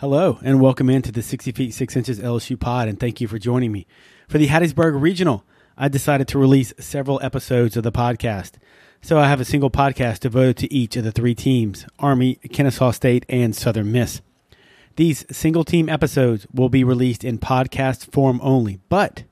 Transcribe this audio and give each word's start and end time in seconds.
Hello, 0.00 0.38
and 0.42 0.62
welcome 0.62 0.88
into 0.88 1.12
the 1.12 1.20
60 1.20 1.52
feet 1.52 1.74
6 1.74 1.94
inches 1.94 2.20
LSU 2.20 2.58
pod, 2.58 2.88
and 2.88 2.98
thank 2.98 3.20
you 3.20 3.28
for 3.28 3.38
joining 3.38 3.70
me. 3.70 3.86
For 4.30 4.38
the 4.38 4.48
Hattiesburg 4.48 4.98
Regional, 4.98 5.44
I 5.76 5.88
decided 5.88 6.26
to 6.28 6.38
release 6.38 6.72
several 6.78 7.20
episodes 7.22 7.76
of 7.76 7.82
the 7.82 7.92
podcast. 7.92 8.52
So 9.02 9.18
I 9.18 9.28
have 9.28 9.42
a 9.42 9.44
single 9.44 9.70
podcast 9.70 10.20
devoted 10.20 10.56
to 10.56 10.72
each 10.72 10.96
of 10.96 11.04
the 11.04 11.12
three 11.12 11.34
teams 11.34 11.84
Army, 11.98 12.36
Kennesaw 12.50 12.92
State, 12.92 13.26
and 13.28 13.54
Southern 13.54 13.92
Miss. 13.92 14.22
These 14.96 15.26
single 15.30 15.64
team 15.64 15.90
episodes 15.90 16.46
will 16.50 16.70
be 16.70 16.82
released 16.82 17.22
in 17.22 17.36
podcast 17.36 18.10
form 18.10 18.40
only, 18.42 18.80
but 18.88 19.24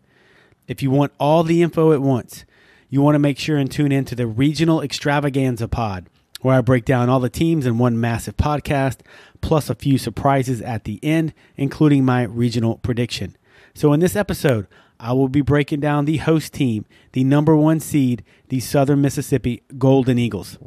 if 0.66 0.82
you 0.82 0.90
want 0.90 1.14
all 1.18 1.44
the 1.44 1.62
info 1.62 1.94
at 1.94 2.02
once, 2.02 2.44
you 2.90 3.00
want 3.00 3.14
to 3.14 3.18
make 3.18 3.38
sure 3.38 3.56
and 3.56 3.70
tune 3.70 3.90
in 3.90 4.04
to 4.04 4.14
the 4.14 4.26
Regional 4.26 4.82
Extravaganza 4.82 5.66
pod, 5.66 6.10
where 6.40 6.56
I 6.56 6.60
break 6.60 6.84
down 6.84 7.08
all 7.08 7.20
the 7.20 7.28
teams 7.28 7.66
in 7.66 7.78
one 7.78 8.00
massive 8.00 8.36
podcast, 8.36 8.98
plus 9.40 9.68
a 9.68 9.74
few 9.74 9.98
surprises 9.98 10.60
at 10.62 10.84
the 10.84 11.00
end, 11.02 11.32
including 11.56 12.04
my 12.04 12.22
regional 12.22 12.78
prediction. 12.78 13.36
So 13.74 13.92
in 13.92 14.00
this 14.00 14.16
episode, 14.16 14.66
I 15.00 15.12
will 15.12 15.28
be 15.28 15.40
breaking 15.40 15.80
down 15.80 16.04
the 16.04 16.16
host 16.18 16.52
team, 16.52 16.84
the 17.12 17.24
number 17.24 17.54
one 17.56 17.80
seed, 17.80 18.24
the 18.48 18.60
Southern 18.60 19.00
Mississippi 19.00 19.62
Golden 19.78 20.18
Eagles. 20.18 20.58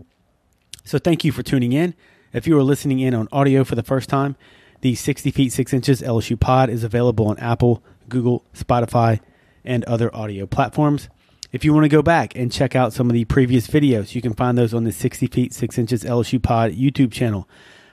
So 0.84 0.98
thank 0.98 1.24
you 1.24 1.32
for 1.32 1.44
tuning 1.44 1.74
in. 1.74 1.94
If 2.34 2.48
you 2.48 2.58
are 2.58 2.64
listening 2.64 3.00
in 3.00 3.14
on 3.14 3.28
audio 3.32 3.64
for 3.64 3.76
the 3.76 3.84
first 3.84 4.10
time, 4.10 4.36
the 4.80 4.96
60 4.96 5.32
feet 5.32 5.52
6 5.52 5.74
inches 5.74 6.02
LSU 6.02 6.40
pod 6.40 6.70
is 6.70 6.84
available 6.84 7.28
on 7.28 7.38
Apple, 7.40 7.84
Google, 8.08 8.46
Spotify, 8.54 9.20
and 9.64 9.84
other 9.86 10.14
audio 10.16 10.46
platforms. 10.46 11.10
If 11.52 11.66
you 11.66 11.74
want 11.74 11.84
to 11.84 11.90
go 11.90 12.02
back 12.02 12.34
and 12.34 12.50
check 12.50 12.76
out 12.78 12.94
some 12.94 13.10
of 13.10 13.14
the 13.14 13.26
previous 13.26 13.68
videos, 13.68 14.16
you 14.16 14.22
can 14.22 14.34
find 14.34 14.58
those 14.58 14.74
on 14.74 14.86
the 14.86 14.92
60 14.94 15.28
feet 15.28 15.54
6 15.54 15.78
inches 15.78 16.06
LSU 16.06 16.42
pod 16.42 16.72
YouTube 16.72 17.12
channel. 17.12 17.48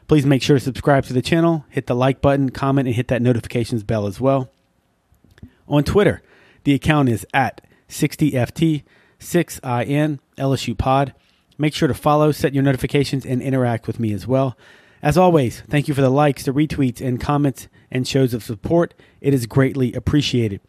Please 0.07 0.25
make 0.25 0.43
sure 0.43 0.57
to 0.57 0.65
subscribe 0.65 1.05
to 1.07 1.13
the 1.13 1.21
channel, 1.21 1.65
hit 1.69 1.89
the 1.89 1.95
like 1.95 2.21
button, 2.21 2.51
comment, 2.51 2.87
and 2.87 2.95
hit 2.95 3.09
that 3.09 3.21
notifications 3.21 3.83
bell 3.83 4.07
as 4.07 4.21
well. 4.21 4.49
On 5.67 5.83
Twitter, 5.83 6.23
the 6.63 6.73
account 6.73 7.09
is 7.09 7.27
at 7.35 7.61
60FT6IN 7.89 8.85
LSU 10.39 10.79
Pod. 10.79 11.15
Make 11.59 11.75
sure 11.75 11.89
to 11.89 11.95
follow, 11.95 12.31
set 12.31 12.55
your 12.55 12.63
notifications, 12.63 13.27
and 13.27 13.43
interact 13.43 13.89
with 13.89 13.99
me 13.99 14.13
as 14.13 14.25
well. 14.25 14.57
As 15.03 15.19
always, 15.19 15.63
thank 15.63 15.89
you 15.89 15.95
for 15.95 16.01
the 16.01 16.11
likes, 16.11 16.45
the 16.45 16.53
retweets, 16.53 17.01
and 17.01 17.21
comments 17.21 17.67
and 17.91 18.07
shows 18.07 18.35
of 18.35 18.45
support. 18.45 18.95
It 19.21 19.35
is 19.35 19.47
greatly 19.47 19.93
appreciated. 19.95 20.61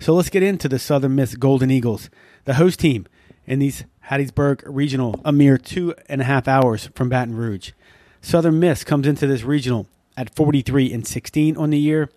So 0.00 0.14
let's 0.14 0.30
get 0.30 0.42
into 0.42 0.66
the 0.66 0.78
Southern 0.78 1.14
Miss 1.14 1.34
Golden 1.34 1.70
Eagles, 1.70 2.08
the 2.46 2.54
host 2.54 2.80
team 2.80 3.06
in 3.44 3.58
these 3.58 3.84
Hattiesburg 4.06 4.62
Regional, 4.64 5.20
a 5.26 5.30
mere 5.30 5.58
two 5.58 5.94
and 6.08 6.22
a 6.22 6.24
half 6.24 6.48
hours 6.48 6.88
from 6.94 7.10
Baton 7.10 7.36
Rouge. 7.36 7.72
Southern 8.22 8.58
Miss 8.58 8.82
comes 8.82 9.06
into 9.06 9.26
this 9.26 9.42
regional 9.42 9.86
at 10.16 10.34
43 10.34 10.90
and 10.90 11.06
16 11.06 11.54
on 11.58 11.68
the 11.68 11.78
year. 11.78 12.08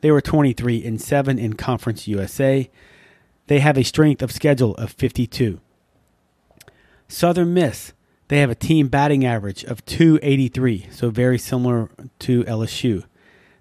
They 0.00 0.12
were 0.12 0.20
23 0.20 0.84
and 0.84 1.00
7 1.00 1.36
in 1.40 1.54
Conference 1.54 2.06
USA. 2.06 2.70
They 3.48 3.58
have 3.58 3.76
a 3.76 3.82
strength 3.82 4.22
of 4.22 4.30
schedule 4.30 4.76
of 4.76 4.92
52. 4.92 5.58
Southern 7.08 7.52
Miss, 7.52 7.94
they 8.28 8.38
have 8.38 8.50
a 8.50 8.54
team 8.54 8.86
batting 8.86 9.24
average 9.24 9.64
of 9.64 9.84
283, 9.86 10.86
so 10.92 11.10
very 11.10 11.38
similar 11.38 11.90
to 12.20 12.44
LSU. 12.44 13.04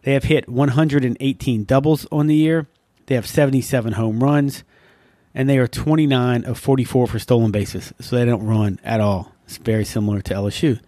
They 0.03 0.13
have 0.13 0.25
hit 0.25 0.47
118 0.47 1.63
doubles 1.63 2.05
on 2.11 2.27
the 2.27 2.35
year. 2.35 2.67
They 3.05 3.15
have 3.15 3.27
77 3.27 3.93
home 3.93 4.23
runs, 4.23 4.63
and 5.33 5.49
they 5.49 5.57
are 5.57 5.67
29 5.67 6.45
of 6.45 6.59
44 6.59 7.07
for 7.07 7.19
stolen 7.19 7.51
bases, 7.51 7.93
so 7.99 8.15
they 8.15 8.25
don't 8.25 8.45
run 8.45 8.79
at 8.83 9.01
all. 9.01 9.33
It's 9.45 9.57
very 9.57 9.85
similar 9.85 10.21
to 10.21 10.33
LSU. 10.33 10.79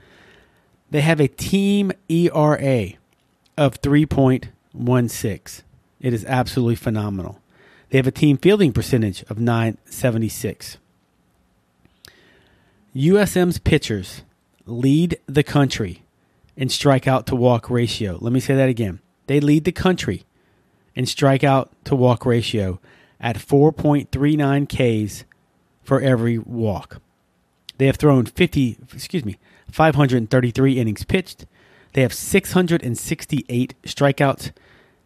They 0.91 1.02
have 1.02 1.19
a 1.19 1.27
team 1.27 1.91
ERA 2.09 2.94
of 3.57 3.81
3.16. 3.81 5.61
It 5.99 6.13
is 6.13 6.25
absolutely 6.25 6.75
phenomenal. 6.75 7.41
They 7.89 7.97
have 7.97 8.07
a 8.07 8.11
team 8.11 8.38
fielding 8.38 8.73
percentage 8.73 9.23
of 9.23 9.39
976. 9.39 10.77
USM's 12.95 13.59
pitchers 13.59 14.22
lead 14.66 15.19
the 15.25 15.44
country 15.44 16.03
in 16.56 16.69
strikeout 16.69 17.25
to 17.25 17.35
walk 17.35 17.69
ratio. 17.69 18.17
Let 18.22 18.31
me 18.31 18.40
say 18.40 18.56
that 18.56 18.69
again. 18.69 19.00
They 19.28 19.40
lead 19.40 19.66
the 19.66 19.72
country 19.72 20.23
in 20.95 21.06
strikeout 21.06 21.69
to 21.83 21.95
walk 21.95 22.25
ratio 22.25 22.79
at 23.19 23.38
4.39 23.38 24.67
Ks 24.67 25.25
for 25.83 26.01
every 26.01 26.38
walk. 26.38 27.01
They 27.78 27.88
have 27.88 27.97
thrown 27.97 28.25
50, 28.25 28.78
excuse 28.94 29.25
me, 29.25 29.38
533 29.72 30.79
innings 30.79 31.03
pitched. 31.03 31.45
They 31.94 32.01
have 32.01 32.13
668 32.13 33.73
strikeouts 33.84 34.51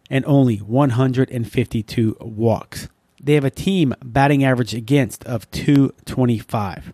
and 0.08 0.24
only 0.26 0.56
152 0.56 2.16
walks. 2.20 2.88
They 3.22 3.34
have 3.34 3.44
a 3.44 3.50
team 3.50 3.94
batting 4.02 4.44
average 4.44 4.74
against 4.74 5.24
of 5.24 5.50
225. 5.50 6.92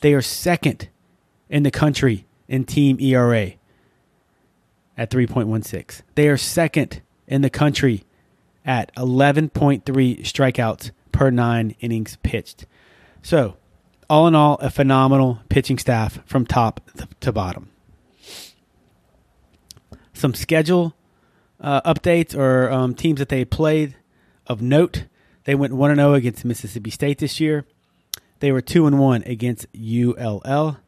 They 0.00 0.14
are 0.14 0.22
second 0.22 0.88
in 1.48 1.64
the 1.64 1.70
country 1.70 2.26
in 2.48 2.64
team 2.64 2.98
ERA 3.00 3.52
at 4.96 5.10
3.16. 5.10 6.02
They 6.14 6.28
are 6.28 6.36
second 6.36 7.02
in 7.26 7.42
the 7.42 7.50
country 7.50 8.04
at 8.64 8.94
11.3 8.94 9.82
strikeouts 9.82 10.90
per 11.12 11.30
nine 11.30 11.74
innings 11.80 12.16
pitched. 12.22 12.66
So, 13.22 13.56
all 14.08 14.26
in 14.26 14.34
all, 14.34 14.56
a 14.56 14.70
phenomenal 14.70 15.40
pitching 15.48 15.78
staff 15.78 16.18
from 16.26 16.46
top 16.46 16.80
to 17.20 17.32
bottom. 17.32 17.70
Some 20.12 20.34
schedule 20.34 20.94
uh, 21.60 21.80
updates 21.82 22.36
or 22.36 22.70
um, 22.70 22.94
teams 22.94 23.18
that 23.18 23.28
they 23.28 23.44
played 23.44 23.96
of 24.46 24.60
note. 24.60 25.06
They 25.44 25.54
went 25.54 25.74
1 25.74 25.96
0 25.96 26.14
against 26.14 26.44
Mississippi 26.44 26.90
State 26.90 27.18
this 27.18 27.40
year. 27.40 27.64
They 28.40 28.52
were 28.52 28.60
2 28.60 28.90
1 28.90 29.22
against 29.24 29.66
ULL. 29.74 30.78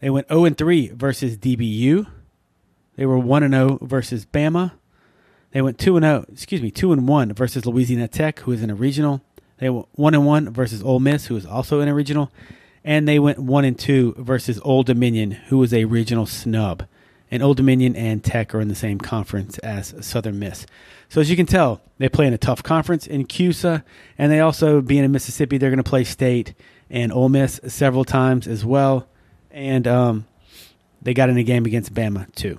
They 0.00 0.10
went 0.10 0.28
0 0.28 0.50
3 0.50 0.88
versus 0.88 1.36
DBU. 1.36 2.06
They 2.96 3.06
were 3.06 3.18
1 3.18 3.50
0 3.50 3.78
versus 3.82 4.26
Bama. 4.26 4.72
They 5.52 5.62
went 5.62 5.78
2 5.78 5.96
and 5.96 6.04
0, 6.04 6.26
excuse 6.32 6.62
me, 6.62 6.70
2 6.70 6.92
and 6.92 7.08
1 7.08 7.32
versus 7.34 7.64
Louisiana 7.64 8.08
Tech, 8.08 8.40
who 8.40 8.52
is 8.52 8.62
in 8.62 8.70
a 8.70 8.74
regional. 8.74 9.22
They 9.58 9.70
went 9.70 9.88
1 9.92 10.14
and 10.14 10.26
1 10.26 10.50
versus 10.50 10.82
Ole 10.82 11.00
Miss, 11.00 11.26
who 11.26 11.36
is 11.36 11.46
also 11.46 11.80
in 11.80 11.88
a 11.88 11.94
regional. 11.94 12.30
And 12.84 13.08
they 13.08 13.18
went 13.18 13.38
1 13.38 13.64
and 13.64 13.78
2 13.78 14.16
versus 14.18 14.60
Old 14.62 14.86
Dominion, 14.86 15.32
who 15.32 15.58
was 15.58 15.72
a 15.72 15.84
regional 15.84 16.26
snub 16.26 16.84
and 17.30 17.42
Old 17.42 17.56
Dominion 17.56 17.94
and 17.96 18.22
Tech 18.22 18.54
are 18.54 18.60
in 18.60 18.68
the 18.68 18.74
same 18.74 18.98
conference 18.98 19.58
as 19.58 19.94
Southern 20.00 20.38
Miss. 20.38 20.66
So 21.08 21.20
as 21.20 21.30
you 21.30 21.36
can 21.36 21.46
tell, 21.46 21.80
they 21.98 22.08
play 22.08 22.26
in 22.26 22.32
a 22.32 22.38
tough 22.38 22.62
conference 22.62 23.06
in 23.06 23.26
CUSA, 23.26 23.82
and 24.16 24.32
they 24.32 24.40
also, 24.40 24.80
being 24.80 25.04
in 25.04 25.12
Mississippi, 25.12 25.58
they're 25.58 25.70
going 25.70 25.78
to 25.78 25.88
play 25.88 26.04
State 26.04 26.54
and 26.90 27.12
Ole 27.12 27.28
Miss 27.28 27.60
several 27.66 28.04
times 28.04 28.46
as 28.46 28.64
well, 28.64 29.06
and 29.50 29.86
um, 29.86 30.26
they 31.02 31.14
got 31.14 31.28
in 31.28 31.36
a 31.36 31.42
game 31.42 31.66
against 31.66 31.92
Bama 31.94 32.32
too. 32.34 32.58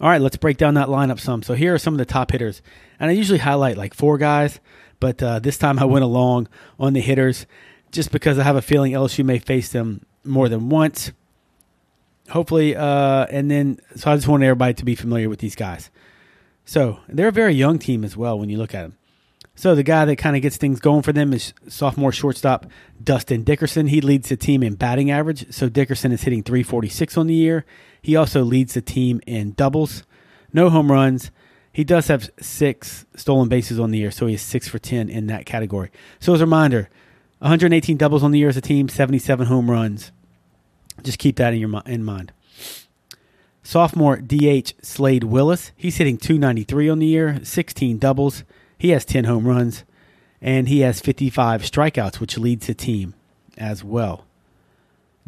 All 0.00 0.08
right, 0.08 0.20
let's 0.20 0.36
break 0.36 0.56
down 0.56 0.74
that 0.74 0.88
lineup 0.88 1.18
some. 1.18 1.42
So 1.42 1.54
here 1.54 1.74
are 1.74 1.78
some 1.78 1.94
of 1.94 1.98
the 1.98 2.04
top 2.04 2.30
hitters, 2.30 2.62
and 3.00 3.10
I 3.10 3.14
usually 3.14 3.40
highlight 3.40 3.76
like 3.76 3.94
four 3.94 4.16
guys, 4.16 4.60
but 5.00 5.22
uh, 5.22 5.38
this 5.40 5.58
time 5.58 5.78
I 5.78 5.84
went 5.84 6.04
along 6.04 6.48
on 6.78 6.92
the 6.92 7.00
hitters 7.00 7.46
just 7.90 8.12
because 8.12 8.38
I 8.38 8.44
have 8.44 8.56
a 8.56 8.62
feeling 8.62 8.92
LSU 8.92 9.24
may 9.24 9.38
face 9.38 9.70
them 9.70 10.04
more 10.24 10.48
than 10.48 10.68
once 10.68 11.12
hopefully, 12.28 12.76
uh, 12.76 13.26
and 13.30 13.50
then 13.50 13.80
so 13.96 14.10
I 14.10 14.16
just 14.16 14.28
want 14.28 14.42
everybody 14.42 14.74
to 14.74 14.84
be 14.84 14.94
familiar 14.94 15.28
with 15.28 15.40
these 15.40 15.56
guys. 15.56 15.90
So 16.64 17.00
they're 17.08 17.28
a 17.28 17.32
very 17.32 17.54
young 17.54 17.78
team 17.78 18.04
as 18.04 18.16
well 18.16 18.38
when 18.38 18.50
you 18.50 18.58
look 18.58 18.74
at 18.74 18.82
them. 18.82 18.98
So 19.58 19.74
the 19.74 19.82
guy 19.82 20.04
that 20.04 20.14
kind 20.14 20.36
of 20.36 20.42
gets 20.42 20.56
things 20.56 20.78
going 20.78 21.02
for 21.02 21.12
them 21.12 21.32
is 21.32 21.52
sophomore 21.66 22.12
shortstop 22.12 22.66
Dustin 23.02 23.42
Dickerson. 23.42 23.88
He 23.88 24.00
leads 24.00 24.28
the 24.28 24.36
team 24.36 24.62
in 24.62 24.76
batting 24.76 25.10
average. 25.10 25.52
So 25.52 25.68
Dickerson 25.68 26.12
is 26.12 26.22
hitting 26.22 26.44
346 26.44 27.16
on 27.16 27.26
the 27.26 27.34
year. 27.34 27.66
He 28.00 28.14
also 28.14 28.44
leads 28.44 28.74
the 28.74 28.80
team 28.80 29.20
in 29.26 29.54
doubles, 29.54 30.04
no 30.52 30.70
home 30.70 30.92
runs. 30.92 31.32
He 31.72 31.82
does 31.82 32.06
have 32.06 32.30
six 32.40 33.04
stolen 33.16 33.48
bases 33.48 33.80
on 33.80 33.90
the 33.90 33.98
year, 33.98 34.12
so 34.12 34.28
he's 34.28 34.42
six 34.42 34.68
for 34.68 34.78
10 34.78 35.08
in 35.08 35.26
that 35.26 35.44
category. 35.44 35.90
So 36.20 36.34
as 36.34 36.40
a 36.40 36.44
reminder, 36.44 36.88
118 37.40 37.96
doubles 37.96 38.22
on 38.22 38.30
the 38.30 38.38
year 38.38 38.50
as 38.50 38.56
a 38.56 38.60
team, 38.60 38.88
77 38.88 39.48
home 39.48 39.68
runs. 39.68 40.12
Just 41.02 41.18
keep 41.18 41.34
that 41.34 41.52
in 41.52 41.58
your 41.58 41.82
in 41.84 42.04
mind. 42.04 42.32
Sophomore 43.64 44.18
DH 44.18 44.74
Slade 44.82 45.24
Wilks, 45.24 45.72
he's 45.76 45.96
hitting 45.96 46.16
293 46.16 46.88
on 46.88 47.00
the 47.00 47.06
year, 47.06 47.40
16 47.42 47.98
doubles. 47.98 48.44
He 48.78 48.90
has 48.90 49.04
10 49.04 49.24
home 49.24 49.46
runs, 49.46 49.84
and 50.40 50.68
he 50.68 50.80
has 50.80 51.00
55 51.00 51.62
strikeouts, 51.62 52.20
which 52.20 52.38
leads 52.38 52.68
the 52.68 52.74
team 52.74 53.14
as 53.56 53.82
well. 53.82 54.24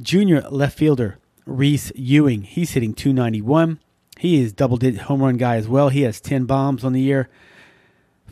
Junior 0.01 0.43
left 0.51 0.79
fielder 0.79 1.19
Reese 1.45 1.91
Ewing, 1.97 2.43
he's 2.43 2.71
hitting 2.71 2.95
291. 2.95 3.81
He 4.19 4.41
is 4.41 4.53
double 4.53 4.77
digit 4.77 5.03
home 5.03 5.23
run 5.23 5.37
guy 5.37 5.57
as 5.57 5.67
well. 5.67 5.89
He 5.89 6.03
has 6.03 6.21
10 6.21 6.45
bombs 6.45 6.85
on 6.85 6.93
the 6.93 7.01
year, 7.01 7.29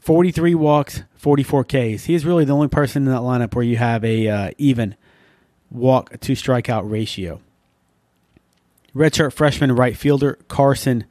43 0.00 0.55
walks, 0.55 1.03
44 1.17 1.64
Ks. 1.64 2.05
He 2.05 2.14
is 2.14 2.25
really 2.25 2.44
the 2.44 2.55
only 2.55 2.69
person 2.69 3.06
in 3.06 3.12
that 3.12 3.21
lineup 3.23 3.55
where 3.55 3.64
you 3.64 3.76
have 3.76 4.05
a 4.05 4.29
uh, 4.29 4.50
even 4.59 4.94
walk 5.71 6.19
to 6.21 6.32
strikeout 6.32 6.88
ratio. 6.88 7.41
Redshirt 8.94 9.32
freshman 9.32 9.75
right 9.75 9.97
fielder 9.97 10.38
Carson 10.49 11.05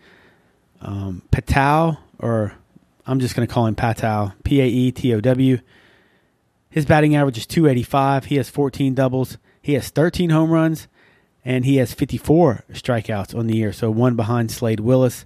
Um, 0.80 1.24
Paetow, 1.32 1.98
or 2.20 2.54
I'm 3.08 3.20
just 3.20 3.36
going 3.36 3.48
to 3.48 3.54
call 3.54 3.66
him 3.66 3.76
Paetow, 3.76 4.34
P 4.44 4.62
A 4.62 4.66
E 4.66 4.92
T 4.92 5.14
O 5.14 5.22
W. 5.22 5.60
His 6.70 6.86
batting 6.86 7.16
average 7.16 7.38
is 7.38 7.48
285. 7.48 8.26
He 8.26 8.36
has 8.36 8.50
14 8.50 8.94
doubles. 8.94 9.38
He 9.62 9.74
has 9.74 9.90
13 9.90 10.30
home 10.30 10.52
runs, 10.52 10.88
and 11.44 11.66
he 11.66 11.78
has 11.78 11.94
54 11.94 12.66
strikeouts 12.74 13.34
on 13.34 13.48
the 13.48 13.56
year, 13.56 13.72
so 13.72 13.90
one 13.90 14.16
behind 14.16 14.52
Slade 14.52 14.82
Wilks. 14.82 15.26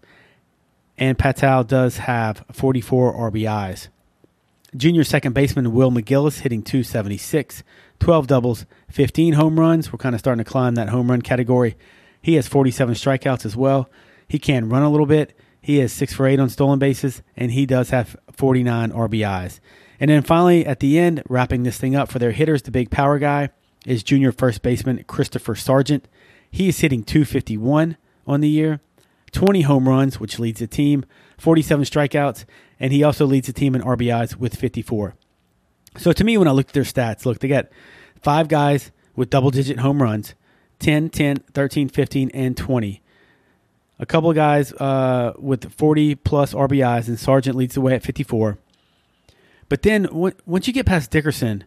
And 0.98 1.18
Paetow 1.18 1.66
does 1.68 1.98
have 1.98 2.46
44 2.52 3.32
RBIs. 3.32 3.88
Junior 4.76 5.04
second 5.04 5.34
baseman 5.34 5.74
Will 5.74 5.92
McGillis 5.92 6.40
hitting 6.40 6.62
276, 6.62 7.64
12 8.00 8.28
doubles, 8.28 8.66
15 8.90 9.34
home 9.34 9.60
runs. 9.60 9.92
We're 9.92 9.98
kind 9.98 10.16
of 10.16 10.22
starting 10.22 10.44
to 10.44 10.50
climb 10.50 10.76
that 10.76 10.90
home 10.90 11.10
run 11.10 11.22
category. 11.22 11.76
He 12.22 12.36
has 12.36 12.48
47 12.48 12.96
strikeouts 12.96 13.46
as 13.46 13.58
well. 13.58 13.90
He 14.28 14.40
can 14.40 14.70
run 14.70 14.84
a 14.84 14.90
little 14.90 15.08
bit. 15.08 15.36
He 15.62 15.80
is 15.80 15.94
6 15.94 16.14
for 16.14 16.26
8 16.26 16.40
on 16.40 16.50
stolen 16.50 16.80
bases, 16.80 17.22
and 17.38 17.52
he 17.52 17.66
does 17.66 17.92
have 17.92 18.18
49 18.32 18.92
RBIs. 18.92 19.60
And 20.00 20.10
then 20.10 20.24
finally, 20.24 20.66
at 20.66 20.80
the 20.80 20.98
end, 20.98 21.22
wrapping 21.30 21.62
this 21.64 21.78
thing 21.78 21.96
up 21.96 22.10
for 22.10 22.18
their 22.18 22.32
hitters, 22.32 22.64
the 22.64 22.72
big 22.72 22.90
power 22.90 23.20
guy 23.20 23.50
is 23.86 24.02
junior 24.02 24.32
first 24.32 24.64
baseman 24.64 25.04
Christopher 25.04 25.56
Sargent. 25.56 26.08
He 26.50 26.68
is 26.68 26.80
hitting 26.80 27.04
251 27.04 27.98
on 28.26 28.42
the 28.42 28.50
year, 28.50 28.82
20 29.32 29.62
home 29.62 29.88
runs, 29.88 30.20
which 30.20 30.40
leads 30.40 30.60
the 30.60 30.68
team, 30.68 31.06
47 31.38 31.86
strikeouts, 31.86 32.46
and 32.80 32.92
he 32.92 33.04
also 33.04 33.26
leads 33.26 33.48
the 33.48 33.54
team 33.54 33.76
in 33.76 33.82
RBIs 33.82 34.36
with 34.38 34.56
54. 34.56 35.16
So 35.98 36.12
to 36.12 36.24
me, 36.24 36.38
when 36.38 36.48
I 36.48 36.52
look 36.52 36.70
at 36.70 36.74
their 36.74 36.84
stats, 36.84 37.26
look, 37.26 37.40
they 37.40 37.48
got 37.48 37.68
five 38.22 38.48
guys 38.48 38.92
with 39.16 39.30
double 39.30 39.52
digit 39.52 39.80
home 39.80 40.02
runs 40.02 40.34
10, 40.80 41.10
10, 41.10 41.38
13, 41.54 41.90
15, 41.90 42.32
and 42.34 42.58
20. 42.58 43.02
A 44.02 44.06
couple 44.08 44.32
of 44.32 44.36
guys 44.36 44.74
uh, 44.74 45.34
with 45.38 45.72
40 45.72 46.16
plus 46.16 46.56
RBIs, 46.56 47.08
and 47.08 47.20
Sargent 47.20 47.56
leads 47.56 47.76
the 47.76 47.82
way 47.82 47.94
at 47.94 48.02
54. 48.02 48.58
But 49.70 49.84
then 49.84 50.08
once 50.12 50.68
you 50.68 50.74
get 50.74 50.88
past 50.88 51.12
Dickerson, 51.12 51.64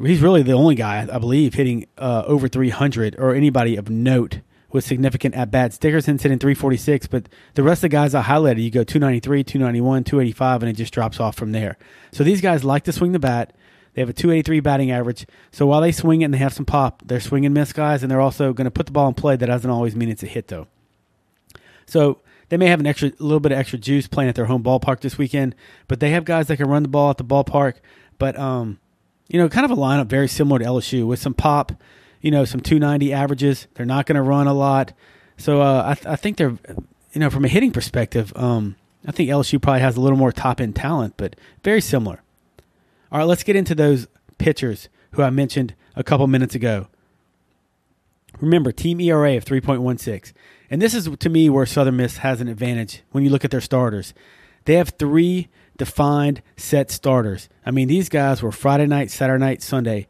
he's 0.00 0.20
really 0.20 0.42
the 0.42 0.52
only 0.52 0.74
guy, 0.74 1.08
I 1.10 1.18
believe, 1.18 1.54
hitting 1.54 1.86
uh, 1.96 2.24
over 2.26 2.46
300 2.46 3.16
or 3.18 3.34
anybody 3.34 3.76
of 3.76 3.88
note 3.88 4.40
with 4.70 4.84
significant 4.84 5.34
at 5.34 5.50
bats. 5.50 5.78
Dickerson's 5.78 6.22
hitting 6.22 6.38
346, 6.38 7.06
but 7.06 7.28
the 7.54 7.62
rest 7.62 7.78
of 7.78 7.82
the 7.82 7.88
guys 7.88 8.14
I 8.14 8.22
highlighted, 8.22 8.62
you 8.62 8.70
go 8.70 8.84
293, 8.84 9.42
291, 9.42 10.04
285, 10.04 10.62
and 10.62 10.70
it 10.70 10.74
just 10.74 10.92
drops 10.92 11.18
off 11.18 11.36
from 11.36 11.52
there. 11.52 11.78
So 12.12 12.22
these 12.22 12.42
guys 12.42 12.64
like 12.64 12.84
to 12.84 12.92
swing 12.92 13.12
the 13.12 13.18
bat. 13.18 13.54
They 13.94 14.02
have 14.02 14.08
a 14.08 14.12
283 14.12 14.60
batting 14.60 14.90
average. 14.92 15.26
So 15.50 15.66
while 15.66 15.80
they 15.80 15.90
swing 15.90 16.20
it 16.20 16.26
and 16.26 16.34
they 16.34 16.38
have 16.38 16.52
some 16.52 16.66
pop, 16.66 17.02
they're 17.04 17.18
swinging 17.18 17.52
miss 17.54 17.72
guys, 17.72 18.02
and 18.02 18.10
they're 18.10 18.20
also 18.20 18.52
going 18.52 18.66
to 18.66 18.70
put 18.70 18.86
the 18.86 18.92
ball 18.92 19.08
in 19.08 19.14
play. 19.14 19.36
That 19.36 19.46
doesn't 19.46 19.70
always 19.70 19.96
mean 19.96 20.10
it's 20.10 20.22
a 20.22 20.26
hit, 20.26 20.46
though. 20.46 20.68
So 21.90 22.20
they 22.48 22.56
may 22.56 22.66
have 22.66 22.80
an 22.80 22.86
extra, 22.86 23.08
a 23.08 23.22
little 23.22 23.40
bit 23.40 23.52
of 23.52 23.58
extra 23.58 23.78
juice 23.78 24.06
playing 24.06 24.28
at 24.28 24.34
their 24.36 24.46
home 24.46 24.62
ballpark 24.62 25.00
this 25.00 25.18
weekend, 25.18 25.54
but 25.88 26.00
they 26.00 26.10
have 26.10 26.24
guys 26.24 26.46
that 26.48 26.56
can 26.56 26.68
run 26.68 26.82
the 26.82 26.88
ball 26.88 27.10
at 27.10 27.18
the 27.18 27.24
ballpark. 27.24 27.74
But 28.18 28.38
um, 28.38 28.78
you 29.28 29.38
know, 29.38 29.48
kind 29.48 29.64
of 29.64 29.70
a 29.70 29.80
lineup 29.80 30.06
very 30.06 30.28
similar 30.28 30.58
to 30.58 30.64
LSU 30.64 31.06
with 31.06 31.20
some 31.20 31.34
pop, 31.34 31.72
you 32.20 32.30
know, 32.30 32.44
some 32.44 32.60
290 32.60 33.12
averages. 33.12 33.66
They're 33.74 33.86
not 33.86 34.06
going 34.06 34.16
to 34.16 34.22
run 34.22 34.46
a 34.46 34.54
lot. 34.54 34.92
So 35.36 35.62
uh, 35.62 35.84
I, 35.86 35.94
th- 35.94 36.06
I, 36.06 36.16
think 36.16 36.36
they're, 36.36 36.58
you 37.12 37.20
know, 37.20 37.30
from 37.30 37.44
a 37.44 37.48
hitting 37.48 37.70
perspective, 37.70 38.32
um, 38.36 38.76
I 39.06 39.12
think 39.12 39.30
LSU 39.30 39.60
probably 39.60 39.80
has 39.80 39.96
a 39.96 40.00
little 40.00 40.18
more 40.18 40.32
top 40.32 40.60
end 40.60 40.76
talent, 40.76 41.14
but 41.16 41.36
very 41.64 41.80
similar. 41.80 42.22
All 43.10 43.18
right, 43.18 43.24
let's 43.24 43.42
get 43.42 43.56
into 43.56 43.74
those 43.74 44.06
pitchers 44.38 44.88
who 45.12 45.22
I 45.22 45.30
mentioned 45.30 45.74
a 45.96 46.04
couple 46.04 46.26
minutes 46.26 46.54
ago. 46.54 46.88
Remember, 48.40 48.72
team 48.72 49.00
ERA 49.00 49.36
of 49.36 49.44
3.16. 49.44 50.32
And 50.70 50.80
this 50.80 50.94
is, 50.94 51.08
to 51.18 51.28
me, 51.28 51.50
where 51.50 51.66
Southern 51.66 51.96
Miss 51.96 52.18
has 52.18 52.40
an 52.40 52.48
advantage 52.48 53.02
when 53.10 53.24
you 53.24 53.30
look 53.30 53.44
at 53.44 53.50
their 53.50 53.60
starters. 53.60 54.14
They 54.64 54.74
have 54.74 54.90
three 54.90 55.48
defined 55.76 56.42
set 56.56 56.90
starters. 56.90 57.48
I 57.66 57.72
mean, 57.72 57.88
these 57.88 58.08
guys 58.08 58.42
were 58.42 58.52
Friday 58.52 58.86
night, 58.86 59.10
Saturday 59.10 59.40
night, 59.40 59.62
Sunday, 59.62 60.06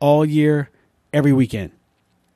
all 0.00 0.24
year, 0.24 0.70
every 1.12 1.32
weekend. 1.32 1.72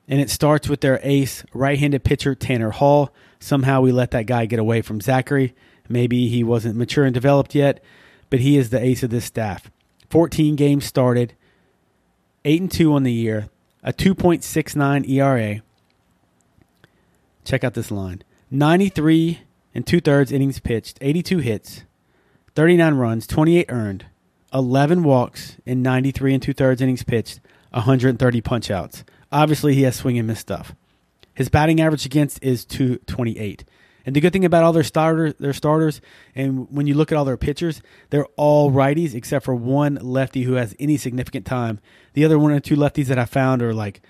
And 0.07 0.19
it 0.19 0.29
starts 0.29 0.69
with 0.69 0.81
their 0.81 0.99
ace, 1.01 1.43
right 1.53 1.79
handed 1.79 2.03
pitcher, 2.03 2.35
Tanner 2.35 2.71
Hall. 2.71 3.11
Somehow 3.39 3.81
we 3.81 3.91
let 3.91 4.11
that 4.11 4.25
guy 4.25 4.45
get 4.45 4.59
away 4.59 4.81
from 4.81 5.01
Zachary. 5.01 5.55
Maybe 5.89 6.27
he 6.27 6.43
wasn't 6.43 6.75
mature 6.75 7.05
and 7.05 7.13
developed 7.13 7.55
yet, 7.55 7.83
but 8.29 8.39
he 8.39 8.57
is 8.57 8.69
the 8.69 8.83
ace 8.83 9.03
of 9.03 9.09
this 9.09 9.25
staff. 9.25 9.71
14 10.09 10.55
games 10.55 10.85
started, 10.85 11.33
8 12.45 12.61
and 12.61 12.71
2 12.71 12.93
on 12.93 13.03
the 13.03 13.11
year, 13.11 13.49
a 13.81 13.91
2.69 13.91 15.09
ERA. 15.09 15.61
Check 17.43 17.63
out 17.63 17.73
this 17.73 17.91
line 17.91 18.23
93 18.51 19.41
and 19.75 19.85
two 19.85 19.99
thirds 19.99 20.31
innings 20.31 20.59
pitched, 20.59 20.97
82 21.01 21.39
hits, 21.39 21.83
39 22.55 22.93
runs, 22.95 23.27
28 23.27 23.65
earned, 23.69 24.05
11 24.53 25.03
walks 25.03 25.57
in 25.65 25.81
93 25.81 26.35
and 26.35 26.43
two 26.43 26.53
thirds 26.53 26.81
innings 26.81 27.03
pitched, 27.03 27.39
130 27.71 28.41
punchouts. 28.41 29.03
Obviously, 29.31 29.73
he 29.73 29.81
has 29.81 29.95
swing 29.95 30.17
and 30.17 30.27
miss 30.27 30.39
stuff. 30.39 30.75
His 31.33 31.49
batting 31.49 31.81
average 31.81 32.05
against 32.05 32.43
is 32.43 32.65
228. 32.65 33.65
And 34.05 34.15
the 34.15 34.19
good 34.19 34.33
thing 34.33 34.45
about 34.45 34.63
all 34.63 34.73
their 34.73 34.83
starters, 34.83 35.33
their 35.39 35.53
starters, 35.53 36.01
and 36.35 36.67
when 36.69 36.87
you 36.87 36.93
look 36.93 37.11
at 37.11 37.17
all 37.17 37.25
their 37.25 37.37
pitchers, 37.37 37.81
they're 38.09 38.27
all 38.35 38.69
righties 38.69 39.15
except 39.15 39.45
for 39.45 39.55
one 39.55 39.95
lefty 39.95 40.43
who 40.43 40.53
has 40.53 40.75
any 40.77 40.97
significant 40.97 41.45
time. 41.45 41.79
The 42.13 42.25
other 42.25 42.37
one 42.37 42.51
or 42.51 42.59
two 42.59 42.75
lefties 42.75 43.05
that 43.07 43.17
I 43.17 43.25
found 43.25 43.63
are 43.63 43.73
like, 43.73 44.01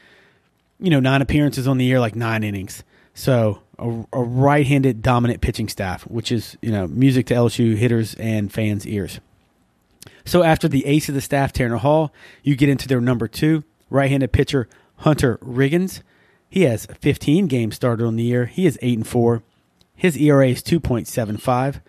you 0.80 0.90
know, 0.90 1.00
nine 1.00 1.22
appearances 1.22 1.68
on 1.68 1.78
the 1.78 1.86
year, 1.86 2.00
like 2.00 2.16
nine 2.16 2.44
innings. 2.44 2.84
So 3.14 3.62
a, 3.78 4.06
a 4.14 4.24
right-handed 4.24 5.02
dominant 5.02 5.42
pitching 5.42 5.70
staff, 5.70 6.04
which 6.04 6.32
is 6.32 6.58
you 6.62 6.72
know 6.72 6.88
music 6.88 7.28
to 7.28 7.34
LSU 7.34 7.76
hitters 7.76 8.16
and 8.16 8.52
fans' 8.52 8.88
ears. 8.88 9.20
So 10.26 10.44
after 10.44 10.68
the 10.68 10.86
ace 10.86 11.10
of 11.10 11.16
the 11.16 11.22
staff, 11.22 11.54
Tanner 11.54 11.78
Hall, 11.78 12.14
you 12.44 12.56
get 12.56 12.70
into 12.70 12.88
their 12.88 13.02
number 13.02 13.28
two 13.28 13.64
right-handed 13.90 14.32
pitcher 14.32 14.68
Hunter 14.98 15.38
Riggins. 15.38 16.02
He 16.50 16.64
has 16.64 16.86
15 16.86 17.48
games 17.48 17.76
started 17.76 18.06
on 18.06 18.16
the 18.16 18.24
year. 18.24 18.46
He 18.46 18.66
is 18.66 18.80
eight 18.82 18.98
and 18.98 19.08
four. 19.08 19.44
His 19.96 20.18
ERA 20.18 20.50
is 20.50 20.62
2.75. 20.62 21.82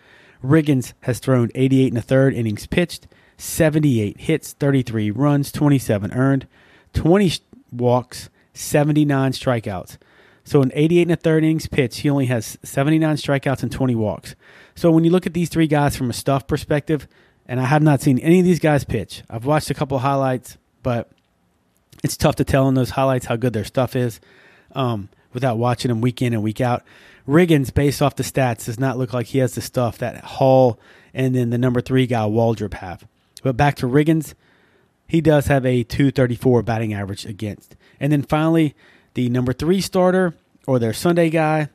Riggins 0.43 0.93
has 1.00 1.19
thrown 1.19 1.50
88 1.55 1.88
and 1.88 1.99
a 1.99 2.03
third 2.03 2.35
innings 2.35 2.67
pitched, 2.67 3.06
78 3.38 4.20
hits, 4.20 4.53
33 4.53 5.11
runs, 5.11 5.50
27 5.50 6.12
earned, 6.12 6.47
20 6.93 7.32
walks, 7.73 8.29
79 8.53 9.32
strikeouts. 9.32 9.97
So 10.44 10.61
in 10.62 10.70
88 10.75 11.02
and 11.02 11.12
a 11.12 11.17
third 11.17 11.43
innings 11.43 11.67
pitched, 11.67 12.00
he 12.00 12.11
only 12.11 12.26
has 12.26 12.58
79 12.62 13.17
strikeouts 13.17 13.62
and 13.62 13.73
20 13.73 13.94
walks. 13.94 14.35
So 14.75 14.91
when 14.91 15.05
you 15.05 15.11
look 15.11 15.26
at 15.26 15.32
these 15.32 15.49
three 15.49 15.67
guys 15.67 15.96
from 15.96 16.10
a 16.10 16.13
stuff 16.13 16.46
perspective, 16.46 17.08
and 17.46 17.60
I 17.60 17.65
have 17.65 17.82
not 17.82 18.01
seen 18.01 18.19
any 18.19 18.41
of 18.41 18.44
these 18.44 18.58
guys 18.58 18.84
pitch. 18.84 19.22
I've 19.29 19.46
watched 19.46 19.70
a 19.70 19.74
couple 19.74 19.98
highlights, 19.98 20.56
but 20.82 21.10
it's 22.03 22.17
tough 22.17 22.36
to 22.36 22.44
tell 22.44 22.69
in 22.69 22.74
those 22.74 22.91
highlights 22.91 23.27
how 23.27 23.36
good 23.36 23.53
their 23.53 23.65
stuff 23.65 23.96
is 23.96 24.20
um, 24.74 25.08
without 25.32 25.58
watching 25.58 25.89
them 25.89 26.01
week 26.01 26.22
in 26.22 26.32
and 26.32 26.43
week 26.43 26.60
out. 26.60 26.82
Riggins, 27.27 27.72
based 27.72 28.03
off 28.03 28.17
the 28.17 28.22
stats, 28.22 28.67
does 28.67 28.79
not 28.79 28.98
look 28.98 29.13
like 29.13 29.27
he 29.27 29.39
has 29.39 29.55
the 29.55 29.63
stuff 29.63 29.98
that 29.98 30.22
Hall 30.24 30.79
and 31.15 31.34
then 31.34 31.51
the 31.51 31.58
number 31.58 31.81
three 31.81 32.06
guy 32.06 32.20
Waldrop 32.20 32.74
have. 32.74 33.06
But 33.43 33.56
back 33.56 33.77
to 33.77 33.86
Riggins, 33.86 34.34
he 35.06 35.20
does 35.20 35.46
have 35.46 35.65
a 35.65 35.84
234 35.84 36.63
batting 36.63 36.93
average 36.93 37.24
against. 37.24 37.77
And 38.01 38.13
then 38.13 38.22
finally, 38.22 38.74
the 39.15 39.29
number 39.29 39.53
three 39.53 39.81
starter 39.81 40.35
or 40.67 40.79
their 40.79 40.93
Sunday 40.93 41.31
guy, 41.31 41.69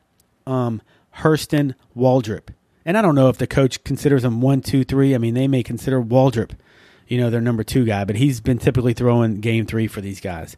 um, 0.45 0.81
Hurston 1.17 1.75
Waldrop. 1.95 2.49
And 2.85 2.97
I 2.97 3.01
don't 3.01 3.15
know 3.15 3.29
if 3.29 3.37
the 3.37 3.47
coach 3.47 3.83
considers 3.83 4.23
him 4.23 4.41
one, 4.41 4.61
two, 4.61 4.83
three. 4.83 5.13
I 5.13 5.17
mean, 5.17 5.33
they 5.33 5.47
may 5.47 5.63
consider 5.63 6.01
Waldrop, 6.01 6.51
you 7.07 7.17
know, 7.17 7.29
their 7.29 7.41
number 7.41 7.63
two 7.63 7.85
guy, 7.85 8.03
but 8.03 8.15
he's 8.15 8.41
been 8.41 8.57
typically 8.57 8.93
throwing 8.93 9.41
game 9.41 9.65
three 9.65 9.87
for 9.87 10.01
these 10.01 10.19
guys. 10.19 10.57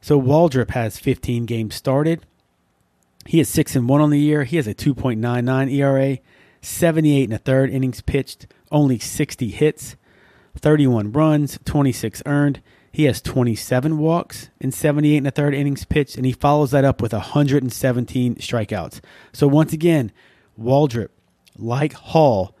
So 0.00 0.20
Waldrop 0.20 0.70
has 0.70 0.98
15 0.98 1.46
games 1.46 1.74
started. 1.74 2.24
He 3.26 3.40
is 3.40 3.48
six 3.48 3.76
and 3.76 3.88
one 3.88 4.00
on 4.00 4.10
the 4.10 4.18
year. 4.18 4.44
He 4.44 4.56
has 4.56 4.66
a 4.66 4.74
2.99 4.74 5.72
ERA, 5.72 6.18
78 6.62 7.24
and 7.24 7.32
a 7.34 7.38
third 7.38 7.70
innings 7.70 8.00
pitched, 8.00 8.46
only 8.72 8.98
60 8.98 9.48
hits, 9.48 9.96
31 10.56 11.12
runs, 11.12 11.58
26 11.64 12.22
earned. 12.26 12.60
He 12.92 13.04
has 13.04 13.20
27 13.20 13.98
walks 13.98 14.50
in 14.60 14.72
78 14.72 15.18
and 15.18 15.26
a 15.26 15.30
third 15.30 15.54
innings 15.54 15.84
pitched, 15.84 16.16
and 16.16 16.26
he 16.26 16.32
follows 16.32 16.72
that 16.72 16.84
up 16.84 17.00
with 17.00 17.12
117 17.12 18.34
strikeouts. 18.36 19.00
So 19.32 19.46
once 19.46 19.72
again, 19.72 20.10
Waldrop, 20.60 21.08
like 21.56 21.92
Hall, 21.92 22.54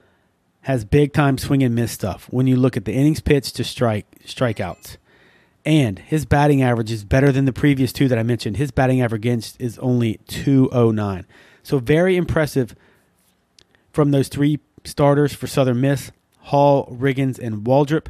has 0.62 0.84
big 0.84 1.12
time 1.12 1.38
swing 1.38 1.62
and 1.62 1.74
miss 1.74 1.90
stuff 1.90 2.28
when 2.30 2.46
you 2.46 2.56
look 2.56 2.76
at 2.76 2.84
the 2.84 2.92
innings 2.92 3.20
pitched 3.20 3.56
to 3.56 3.64
strike 3.64 4.06
strikeouts. 4.24 4.98
And 5.64 5.98
his 5.98 6.24
batting 6.24 6.62
average 6.62 6.92
is 6.92 7.04
better 7.04 7.32
than 7.32 7.44
the 7.44 7.52
previous 7.52 7.92
two 7.92 8.08
that 8.08 8.18
I 8.18 8.22
mentioned. 8.22 8.56
His 8.56 8.70
batting 8.70 9.02
average 9.02 9.20
against 9.20 9.60
is 9.60 9.78
only 9.80 10.20
209. 10.28 11.26
So 11.62 11.78
very 11.78 12.16
impressive 12.16 12.74
from 13.92 14.10
those 14.10 14.28
three 14.28 14.60
starters 14.84 15.34
for 15.34 15.46
Southern 15.46 15.80
Miss 15.80 16.12
Hall, 16.44 16.86
Riggins, 16.86 17.38
and 17.38 17.64
Waldrop. 17.64 18.08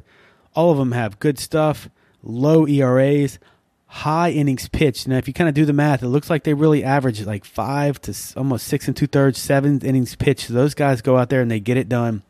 All 0.55 0.71
of 0.71 0.79
them 0.79 0.93
have 0.93 1.19
good 1.19 1.39
stuff 1.39 1.89
low 2.23 2.67
ERAs, 2.67 3.39
high 3.87 4.31
innings 4.31 4.69
pitched. 4.69 5.09
Now, 5.09 5.17
if 5.19 5.27
you 5.27 5.35
kind 5.35 5.49
of 5.49 5.55
do 5.55 5.65
the 5.65 5.73
math, 5.73 6.03
it 6.03 6.09
looks 6.09 6.31
like 6.31 6.45
they 6.45 6.55
really 6.55 6.85
average 6.85 7.25
like 7.25 7.45
five 7.45 8.01
to 8.03 8.15
almost 8.37 8.67
six 8.67 8.87
and 8.87 8.97
two 8.97 9.07
thirds, 9.07 9.39
seven 9.39 9.81
innings 9.85 10.15
pitched. 10.15 10.47
So 10.47 10.55
those 10.55 10.75
guys 10.75 11.03
go 11.03 11.19
out 11.19 11.29
there 11.29 11.41
and 11.41 11.51
they 11.51 11.61
get 11.61 11.77
it 11.77 11.89
done. 11.89 12.23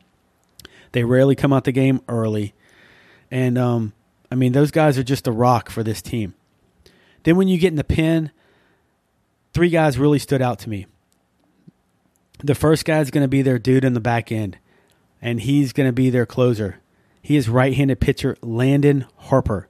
They 0.91 1.03
rarely 1.03 1.35
come 1.35 1.53
out 1.53 1.63
the 1.63 1.71
game 1.71 2.01
early. 2.07 2.53
And, 3.29 3.57
um, 3.57 3.93
I 4.31 4.35
mean, 4.35 4.53
those 4.53 4.71
guys 4.71 4.97
are 4.97 5.03
just 5.03 5.27
a 5.27 5.31
rock 5.31 5.69
for 5.69 5.83
this 5.83 6.01
team. 6.01 6.33
Then 7.23 7.35
when 7.35 7.47
you 7.47 7.57
get 7.57 7.69
in 7.69 7.75
the 7.75 7.83
pen, 7.83 8.31
three 9.53 9.69
guys 9.69 9.99
really 9.99 10.19
stood 10.19 10.41
out 10.41 10.59
to 10.59 10.69
me. 10.69 10.87
The 12.43 12.55
first 12.55 12.85
guy 12.85 12.99
is 12.99 13.11
going 13.11 13.23
to 13.23 13.27
be 13.27 13.43
their 13.43 13.59
dude 13.59 13.85
in 13.85 13.93
the 13.93 13.99
back 13.99 14.31
end, 14.31 14.57
and 15.21 15.39
he's 15.39 15.73
going 15.73 15.87
to 15.87 15.93
be 15.93 16.09
their 16.09 16.25
closer. 16.25 16.79
He 17.21 17.35
is 17.35 17.47
right-handed 17.47 17.99
pitcher 17.99 18.35
Landon 18.41 19.05
Harper. 19.15 19.67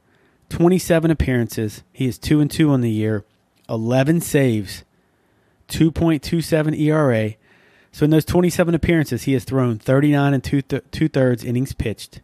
27 0.51 1.09
appearances. 1.09 1.83
He 1.93 2.07
is 2.07 2.19
2 2.19 2.41
and 2.41 2.51
2 2.51 2.69
on 2.69 2.81
the 2.81 2.91
year, 2.91 3.25
11 3.69 4.19
saves, 4.19 4.83
2.27 5.69 6.77
ERA. 6.77 7.35
So 7.93 8.03
in 8.03 8.09
those 8.09 8.25
27 8.25 8.75
appearances, 8.75 9.23
he 9.23 9.33
has 9.33 9.45
thrown 9.45 9.79
39 9.79 10.33
and 10.33 10.43
two, 10.43 10.61
th- 10.61 10.83
two 10.91 11.07
thirds 11.07 11.45
innings 11.45 11.73
pitched, 11.73 12.21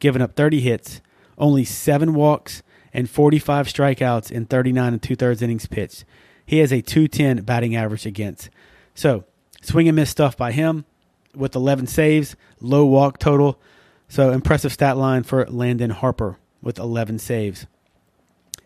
given 0.00 0.20
up 0.20 0.34
30 0.34 0.60
hits, 0.60 1.00
only 1.38 1.64
seven 1.64 2.14
walks, 2.14 2.64
and 2.92 3.08
45 3.08 3.68
strikeouts 3.68 4.32
in 4.32 4.46
39 4.46 4.94
and 4.94 5.02
two 5.02 5.14
thirds 5.14 5.40
innings 5.40 5.66
pitched. 5.66 6.04
He 6.44 6.58
has 6.58 6.72
a 6.72 6.82
210 6.82 7.44
batting 7.44 7.76
average 7.76 8.06
against. 8.06 8.50
So 8.94 9.24
swing 9.62 9.88
and 9.88 9.94
miss 9.94 10.10
stuff 10.10 10.36
by 10.36 10.50
him 10.50 10.84
with 11.32 11.54
11 11.54 11.86
saves, 11.86 12.34
low 12.60 12.84
walk 12.84 13.18
total. 13.18 13.60
So 14.08 14.32
impressive 14.32 14.72
stat 14.72 14.96
line 14.96 15.22
for 15.22 15.46
Landon 15.46 15.90
Harper 15.90 16.38
with 16.62 16.78
11 16.78 17.18
saves. 17.18 17.66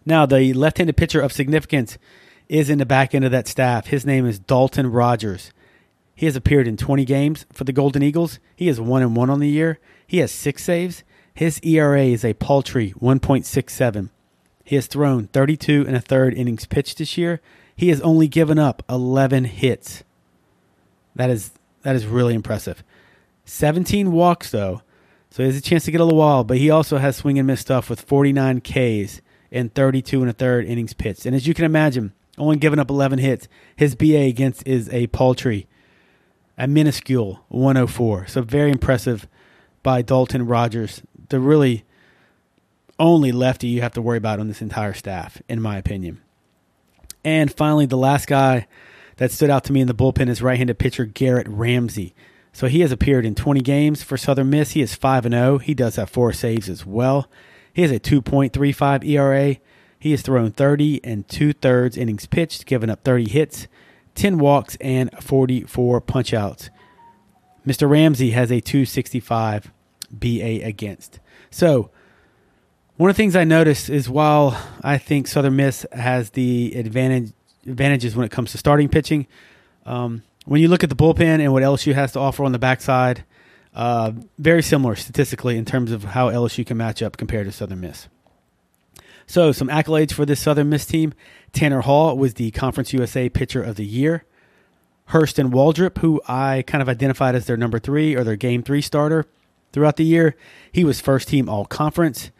Now, 0.05 0.27
the 0.27 0.53
left 0.53 0.79
handed 0.79 0.97
pitcher 0.97 1.21
of 1.21 1.33
significance 1.33 1.99
is 2.49 2.69
in 2.69 2.79
the 2.79 2.87
back 2.87 3.15
end 3.15 3.25
of 3.25 3.31
that 3.33 3.49
staff. 3.49 3.87
His 3.87 4.05
name 4.05 4.27
is 4.27 4.39
Dalton 4.39 4.91
Rogers. 4.91 5.53
He 6.15 6.27
has 6.27 6.37
appeared 6.37 6.69
in 6.69 6.77
20 6.77 7.05
games 7.05 7.47
for 7.53 7.65
the 7.65 7.73
Golden 7.73 8.03
Eagles. 8.03 8.39
He 8.55 8.69
is 8.69 8.81
1 8.81 9.03
and 9.03 9.17
1 9.17 9.31
on 9.31 9.41
the 9.41 9.49
year. 9.49 9.79
He 10.07 10.19
has 10.19 10.31
6 10.33 10.63
saves. 10.63 11.05
His 11.35 11.61
ERA 11.63 12.05
is 12.05 12.25
a 12.25 12.35
paltry 12.35 12.93
1.67. 13.01 14.11
He 14.65 14.77
has 14.77 14.87
thrown 14.87 15.29
32 15.29 15.85
and 15.87 15.97
a 15.97 16.01
third 16.01 16.35
innings 16.35 16.67
pitched 16.67 16.99
this 16.99 17.17
year. 17.17 17.41
He 17.75 17.89
has 17.89 18.01
only 18.03 18.29
given 18.29 18.59
up 18.59 18.83
11 18.89 19.45
hits. 19.45 20.05
That 21.15 21.31
is 21.31 21.53
that 21.83 21.97
is 21.97 22.07
really 22.07 22.35
impressive. 22.35 22.85
17 23.45 24.13
walks 24.13 24.51
though. 24.51 24.83
So 25.33 25.43
he 25.43 25.47
has 25.47 25.57
a 25.57 25.63
chance 25.63 25.87
to 25.87 25.91
get 25.91 26.03
a 26.03 26.05
little 26.05 26.19
wild, 26.19 26.47
but 26.47 26.59
he 26.59 26.69
also 26.69 26.99
has 26.99 27.17
swing 27.17 27.39
and 27.39 27.47
miss 27.47 27.63
stuff 27.63 27.89
with 27.89 28.03
49 28.03 28.61
Ks 28.61 29.23
and 29.51 29.73
32 29.73 30.21
and 30.21 30.29
a 30.29 30.35
third 30.35 30.67
innings 30.67 30.93
pitched. 30.93 31.25
And 31.25 31.35
as 31.35 31.47
you 31.47 31.55
can 31.55 31.65
imagine, 31.65 32.13
only 32.37 32.57
giving 32.57 32.79
up 32.79 32.91
11 32.91 33.19
hits, 33.19 33.49
his 33.75 33.95
BA 33.95 34.25
against 34.25 34.67
is 34.69 34.91
a 34.91 35.07
paltry, 35.07 35.67
a 36.59 36.67
minuscule 36.67 37.47
104. 37.49 38.27
So 38.27 38.43
very 38.43 38.71
impressive 38.71 39.27
by 39.83 40.03
Dalton 40.03 40.47
Rogers, 40.47 41.01
the 41.31 41.41
really 41.41 41.87
only 42.99 43.33
lefty 43.33 43.69
you 43.69 43.81
have 43.81 43.95
to 43.95 44.03
worry 44.03 44.19
about 44.19 44.39
on 44.39 44.49
this 44.49 44.61
entire 44.61 44.93
staff, 44.93 45.41
in 45.49 45.63
my 45.63 45.79
opinion. 45.79 46.21
And 47.25 47.51
finally, 47.51 47.87
the 47.87 47.97
last 47.97 48.27
guy 48.27 48.67
that 49.17 49.33
stood 49.33 49.49
out 49.49 49.65
to 49.65 49.73
me 49.73 49.81
in 49.81 49.87
the 49.87 49.95
bullpen 49.95 50.29
is 50.29 50.43
right-handed 50.43 50.79
pitcher 50.79 51.07
Garrett 51.07 51.49
Ramsey. 51.49 52.15
So 52.53 52.67
he 52.67 52.81
has 52.81 52.93
appeared 52.93 53.25
in 53.25 53.35
20 53.35 53.61
games 53.61 54.03
for 54.03 54.17
Southern 54.17 54.51
Miss. 54.51 54.73
He 54.73 54.83
is 54.83 54.95
5 54.95 55.27
and 55.27 55.35
0. 55.35 55.59
He 55.59 55.75
does 55.75 55.97
have 55.97 56.11
four 56.11 56.33
saves 56.33 56.69
as 56.69 56.85
well. 56.85 57.29
He 57.73 57.83
has 57.83 57.91
a 57.91 57.99
2.35 57.99 59.05
ERA. 59.05 59.57
He 59.99 60.11
has 60.11 60.23
thrown 60.23 60.51
30 60.51 61.01
and 61.05 61.27
two 61.29 61.53
thirds 61.53 61.97
innings 61.97 62.27
pitched, 62.27 62.67
given 62.67 62.91
up 62.91 63.05
30 63.05 63.31
hits, 63.31 63.69
10 64.15 64.39
walks, 64.39 64.77
and 64.81 65.11
44 65.21 66.01
punchouts. 66.03 66.69
Mr. 67.67 67.89
Ramsey 67.89 68.33
has 68.33 68.51
a 68.51 68.61
265 68.61 69.71
BA 70.11 70.65
against. 70.65 71.21
So, 71.51 71.91
one 72.97 73.09
of 73.09 73.17
the 73.17 73.23
things 73.23 73.35
I 73.35 73.45
noticed 73.45 73.89
is 73.89 74.11
while 74.11 74.61
I 74.83 74.99
think 74.99 75.27
Southern 75.27 75.57
Miss 75.57 75.87
has 75.93 76.31
the 76.31 76.75
advantage 76.75 77.33
advantages 77.67 78.17
when 78.17 78.27
it 78.27 78.33
comes 78.33 78.51
to 78.53 78.59
starting 78.59 78.89
pitching, 78.89 79.27
um, 79.87 80.23
when 80.45 80.61
you 80.61 80.69
look 80.69 80.83
at 80.83 80.91
the 80.91 80.97
bullpen 80.97 81.41
and 81.41 81.53
what 81.53 81.63
LSU 81.63 81.95
has 81.95 82.13
to 82.13 82.21
offer 82.21 82.45
on 82.45 82.53
the 82.53 82.59
backside, 82.59 83.25
uh, 83.75 84.13
very 84.39 84.63
similar 84.63 84.97
statistically 84.97 85.57
in 85.57 85.65
terms 85.65 85.93
of 85.93 86.05
how 86.05 86.31
LSU 86.31 86.67
can 86.67 86.77
match 86.77 87.03
up 87.03 87.17
compared 87.17 87.47
to 87.47 87.53
Southern 87.53 87.81
Miss. 87.81 88.09
So, 89.27 89.53
some 89.53 89.69
accolades 89.69 90.13
for 90.13 90.27
this 90.27 90.41
Southern 90.41 90.69
Miss 90.69 90.85
team. 90.85 91.15
Tanner 91.53 91.83
Hall 91.83 92.17
was 92.17 92.35
the 92.35 92.51
Conference 92.51 92.93
USA 92.93 93.29
Pitcher 93.29 93.63
of 93.63 93.77
the 93.77 93.87
Year. 93.87 94.25
Hurston 95.11 95.51
Waldrop, 95.51 95.99
who 95.99 96.21
I 96.27 96.65
kind 96.67 96.81
of 96.81 96.89
identified 96.89 97.35
as 97.35 97.47
their 97.47 97.57
number 97.57 97.79
three 97.79 98.15
or 98.15 98.25
their 98.25 98.37
game 98.37 98.63
three 98.63 98.81
starter 98.81 99.27
throughout 99.73 99.97
the 99.97 100.05
year, 100.05 100.37
he 100.71 100.85
was 100.85 101.01
first 101.01 101.29
team 101.29 101.49
all 101.49 101.67
conference. 101.67 102.31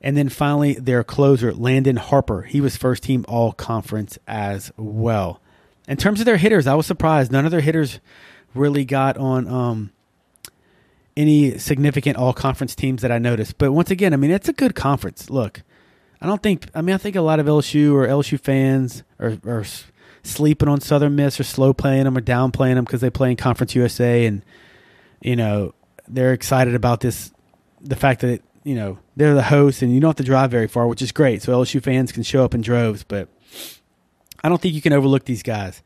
And 0.00 0.16
then 0.16 0.28
finally, 0.28 0.74
their 0.74 1.04
closer, 1.04 1.52
Landon 1.52 1.96
Harper, 1.96 2.42
he 2.42 2.60
was 2.60 2.76
first 2.76 3.04
team 3.04 3.24
all 3.28 3.52
conference 3.52 4.18
as 4.26 4.72
well. 4.76 5.40
In 5.88 5.96
terms 5.96 6.20
of 6.20 6.26
their 6.26 6.36
hitters, 6.36 6.66
I 6.66 6.74
was 6.74 6.86
surprised. 6.86 7.32
None 7.32 7.44
of 7.44 7.50
their 7.50 7.60
hitters 7.60 8.00
really 8.54 8.84
got 8.84 9.16
on 9.16 9.48
um, 9.48 9.92
any 11.16 11.58
significant 11.58 12.16
all 12.16 12.32
conference 12.32 12.74
teams 12.74 13.02
that 13.02 13.10
I 13.10 13.18
noticed. 13.18 13.58
But 13.58 13.72
once 13.72 13.90
again, 13.90 14.12
I 14.12 14.16
mean, 14.16 14.30
it's 14.30 14.48
a 14.48 14.52
good 14.52 14.74
conference. 14.74 15.30
Look, 15.30 15.62
I 16.20 16.26
don't 16.26 16.42
think, 16.42 16.66
I 16.74 16.82
mean, 16.82 16.94
I 16.94 16.98
think 16.98 17.16
a 17.16 17.20
lot 17.20 17.40
of 17.40 17.46
LSU 17.46 17.94
or 17.94 18.06
LSU 18.06 18.38
fans 18.38 19.02
are, 19.18 19.38
are 19.44 19.64
sleeping 20.22 20.68
on 20.68 20.80
Southern 20.80 21.16
Miss 21.16 21.40
or 21.40 21.44
slow 21.44 21.72
playing 21.72 22.04
them 22.04 22.16
or 22.16 22.20
downplaying 22.20 22.76
them 22.76 22.84
because 22.84 23.00
they 23.00 23.10
play 23.10 23.30
in 23.30 23.36
Conference 23.36 23.74
USA 23.74 24.24
and, 24.26 24.44
you 25.20 25.36
know, 25.36 25.74
they're 26.06 26.32
excited 26.32 26.74
about 26.74 27.00
this, 27.00 27.32
the 27.80 27.96
fact 27.96 28.20
that, 28.20 28.42
you 28.64 28.74
know, 28.74 28.98
they're 29.16 29.34
the 29.34 29.42
host 29.42 29.82
and 29.82 29.92
you 29.92 30.00
don't 30.00 30.10
have 30.10 30.16
to 30.16 30.22
drive 30.22 30.50
very 30.50 30.68
far, 30.68 30.86
which 30.86 31.02
is 31.02 31.10
great. 31.10 31.42
So 31.42 31.52
LSU 31.52 31.82
fans 31.82 32.12
can 32.12 32.22
show 32.22 32.44
up 32.44 32.54
in 32.54 32.60
droves. 32.60 33.02
But 33.02 33.28
I 34.42 34.48
don't 34.48 34.60
think 34.60 34.74
you 34.74 34.82
can 34.82 34.92
overlook 34.92 35.24
these 35.24 35.42
guys. 35.42 35.82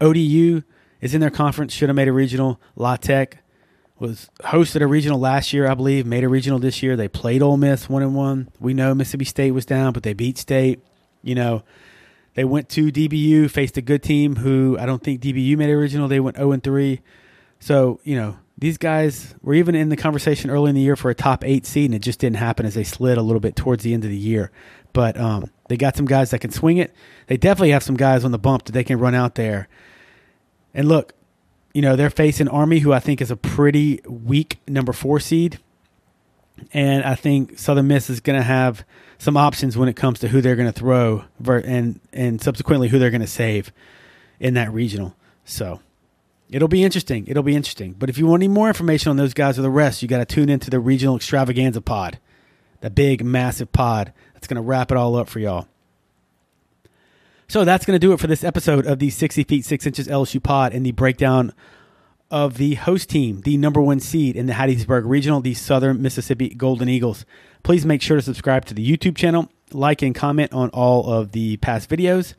ODU 0.00 0.62
is 1.00 1.14
in 1.14 1.20
their 1.20 1.30
conference, 1.30 1.72
should 1.72 1.88
have 1.88 1.96
made 1.96 2.08
a 2.08 2.12
regional. 2.12 2.60
La 2.74 2.96
Tech 2.96 3.38
was 3.98 4.28
hosted 4.40 4.82
a 4.82 4.86
regional 4.86 5.18
last 5.18 5.52
year, 5.52 5.68
I 5.68 5.74
believe, 5.74 6.06
made 6.06 6.24
a 6.24 6.28
regional 6.28 6.58
this 6.58 6.82
year. 6.82 6.96
They 6.96 7.08
played 7.08 7.42
Ole 7.42 7.56
Miss 7.56 7.88
one 7.88 8.02
and 8.02 8.14
one. 8.14 8.50
We 8.60 8.74
know 8.74 8.94
Mississippi 8.94 9.24
State 9.24 9.52
was 9.52 9.66
down, 9.66 9.92
but 9.92 10.02
they 10.02 10.12
beat 10.12 10.38
State. 10.38 10.80
You 11.22 11.34
know, 11.34 11.62
they 12.34 12.44
went 12.44 12.68
to 12.70 12.92
DBU, 12.92 13.50
faced 13.50 13.76
a 13.78 13.82
good 13.82 14.02
team 14.02 14.36
who 14.36 14.76
I 14.78 14.86
don't 14.86 15.02
think 15.02 15.22
DBU 15.22 15.56
made 15.56 15.70
a 15.70 15.76
regional. 15.76 16.08
They 16.08 16.20
went 16.20 16.36
0 16.36 16.52
and 16.52 16.62
3. 16.62 17.00
So, 17.58 18.00
you 18.04 18.16
know, 18.16 18.38
these 18.58 18.78
guys 18.78 19.34
were 19.42 19.54
even 19.54 19.74
in 19.74 19.88
the 19.88 19.96
conversation 19.96 20.50
early 20.50 20.68
in 20.68 20.74
the 20.74 20.82
year 20.82 20.96
for 20.96 21.10
a 21.10 21.14
top 21.14 21.44
eight 21.44 21.66
seed, 21.66 21.86
and 21.86 21.94
it 21.94 22.00
just 22.00 22.18
didn't 22.18 22.36
happen 22.36 22.66
as 22.66 22.74
they 22.74 22.84
slid 22.84 23.18
a 23.18 23.22
little 23.22 23.40
bit 23.40 23.56
towards 23.56 23.82
the 23.82 23.94
end 23.94 24.04
of 24.04 24.10
the 24.10 24.16
year. 24.16 24.50
But 24.92 25.18
um, 25.18 25.50
they 25.68 25.76
got 25.76 25.96
some 25.96 26.06
guys 26.06 26.30
that 26.30 26.40
can 26.40 26.50
swing 26.50 26.78
it. 26.78 26.94
They 27.26 27.36
definitely 27.36 27.70
have 27.70 27.82
some 27.82 27.96
guys 27.96 28.24
on 28.24 28.32
the 28.32 28.38
bump 28.38 28.64
that 28.64 28.72
they 28.72 28.84
can 28.84 28.98
run 28.98 29.14
out 29.14 29.34
there. 29.34 29.68
And 30.74 30.88
look, 30.88 31.12
you 31.74 31.82
know, 31.82 31.96
they're 31.96 32.10
facing 32.10 32.48
Army, 32.48 32.78
who 32.78 32.92
I 32.92 33.00
think 33.00 33.20
is 33.20 33.30
a 33.30 33.36
pretty 33.36 34.00
weak 34.06 34.58
number 34.66 34.92
four 34.92 35.20
seed. 35.20 35.58
And 36.72 37.04
I 37.04 37.14
think 37.14 37.58
Southern 37.58 37.88
Miss 37.88 38.08
is 38.08 38.20
going 38.20 38.38
to 38.38 38.44
have 38.44 38.84
some 39.18 39.36
options 39.36 39.76
when 39.76 39.88
it 39.88 39.96
comes 39.96 40.18
to 40.20 40.28
who 40.28 40.40
they're 40.40 40.56
going 40.56 40.72
to 40.72 40.78
throw 40.78 41.24
and, 41.44 42.00
and 42.12 42.40
subsequently 42.40 42.88
who 42.88 42.98
they're 42.98 43.10
going 43.10 43.20
to 43.20 43.26
save 43.26 43.72
in 44.40 44.54
that 44.54 44.72
regional. 44.72 45.14
So 45.44 45.80
it'll 46.48 46.68
be 46.68 46.82
interesting. 46.82 47.26
It'll 47.26 47.42
be 47.42 47.56
interesting. 47.56 47.92
But 47.92 48.08
if 48.08 48.16
you 48.16 48.26
want 48.26 48.42
any 48.42 48.48
more 48.48 48.68
information 48.68 49.10
on 49.10 49.16
those 49.16 49.34
guys 49.34 49.58
or 49.58 49.62
the 49.62 49.70
rest, 49.70 50.02
you 50.02 50.08
got 50.08 50.18
to 50.18 50.24
tune 50.24 50.48
into 50.48 50.70
the 50.70 50.80
regional 50.80 51.16
extravaganza 51.16 51.80
pod, 51.80 52.18
the 52.80 52.90
big, 52.90 53.24
massive 53.24 53.72
pod 53.72 54.12
going 54.46 54.56
to 54.56 54.62
wrap 54.62 54.90
it 54.90 54.96
all 54.96 55.16
up 55.16 55.28
for 55.28 55.38
y'all. 55.38 55.68
So 57.48 57.64
that's 57.64 57.86
going 57.86 57.94
to 57.94 58.04
do 58.04 58.12
it 58.12 58.18
for 58.18 58.26
this 58.26 58.42
episode 58.42 58.86
of 58.86 58.98
the 58.98 59.10
60 59.10 59.44
feet 59.44 59.64
6 59.64 59.86
inches 59.86 60.08
LSU 60.08 60.42
pod 60.42 60.72
and 60.72 60.84
the 60.84 60.92
breakdown 60.92 61.52
of 62.30 62.56
the 62.56 62.74
host 62.74 63.08
team, 63.08 63.42
the 63.42 63.56
number 63.56 63.80
one 63.80 64.00
seed 64.00 64.34
in 64.34 64.46
the 64.46 64.52
Hattiesburg 64.52 65.02
Regional, 65.04 65.40
the 65.40 65.54
Southern 65.54 66.02
Mississippi 66.02 66.48
Golden 66.48 66.88
Eagles. 66.88 67.24
Please 67.62 67.86
make 67.86 68.02
sure 68.02 68.16
to 68.16 68.22
subscribe 68.22 68.64
to 68.64 68.74
the 68.74 68.84
YouTube 68.84 69.16
channel, 69.16 69.48
like 69.72 70.02
and 70.02 70.14
comment 70.14 70.52
on 70.52 70.70
all 70.70 71.12
of 71.12 71.32
the 71.32 71.56
past 71.58 71.88
videos. 71.88 72.34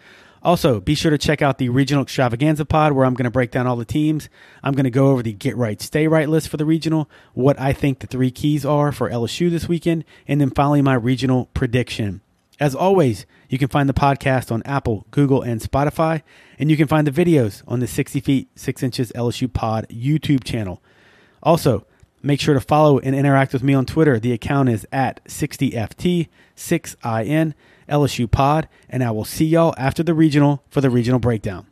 Also, 0.48 0.80
be 0.80 0.96
sure 0.96 1.12
to 1.12 1.18
check 1.18 1.42
out 1.42 1.58
the 1.58 1.68
Regional 1.68 2.04
Extravaganza 2.04 2.64
Pod 2.64 2.94
where 2.94 3.06
I'm 3.06 3.16
going 3.16 3.26
to 3.26 3.30
break 3.30 3.52
down 3.52 3.68
all 3.68 3.76
the 3.76 3.84
teams. 3.84 4.30
I'm 4.64 4.76
going 4.76 4.86
to 4.86 4.90
go 4.90 5.08
over 5.08 5.22
the 5.22 5.34
Get 5.34 5.58
Right, 5.58 5.82
Stay 5.82 6.08
Right 6.08 6.30
list 6.30 6.48
for 6.48 6.56
the 6.56 6.64
regional, 6.64 7.10
what 7.34 7.60
I 7.60 7.74
think 7.74 8.00
the 8.00 8.08
three 8.08 8.32
keys 8.32 8.66
are 8.66 8.94
for 8.94 9.10
LSU 9.10 9.50
this 9.50 9.68
weekend, 9.68 10.06
and 10.26 10.40
then 10.40 10.52
finally 10.52 10.82
my 10.82 10.94
regional 10.94 11.48
prediction. 11.48 12.22
As 12.62 12.74
always, 12.74 13.26
you 13.50 13.58
can 13.58 13.68
find 13.68 13.90
the 13.90 13.94
podcast 13.94 14.50
on 14.50 14.64
Apple, 14.64 15.06
Google, 15.12 15.42
and 15.42 15.60
Spotify, 15.60 16.22
and 16.58 16.72
you 16.72 16.78
can 16.78 16.88
find 16.88 17.06
the 17.06 17.12
videos 17.12 17.62
on 17.68 17.82
the 17.82 17.88
60 17.88 18.22
feet 18.22 18.48
6 18.56 18.84
inches 18.84 19.12
LSU 19.12 19.52
Pod 19.52 19.86
YouTube 19.90 20.46
channel. 20.46 20.82
Also, 21.44 21.86
make 22.24 22.40
sure 22.40 22.54
to 22.54 22.62
follow 22.62 23.00
and 23.00 23.14
interact 23.14 23.52
with 23.52 23.64
me 23.64 23.74
on 23.74 23.86
Twitter. 23.86 24.18
The 24.18 24.32
account 24.32 24.70
is 24.70 24.88
at 24.94 25.22
60FT6IN. 25.26 27.54
LSU 27.90 28.30
Pod, 28.30 28.68
and 28.90 29.04
I 29.04 29.12
will 29.12 29.26
see 29.26 29.46
y'all 29.46 29.74
after 29.78 30.04
the 30.04 30.14
regional 30.14 30.64
for 30.70 30.82
the 30.82 30.90
regional 30.90 31.20
breakdown. 31.20 31.68